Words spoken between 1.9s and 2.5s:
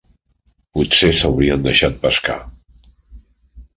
pescar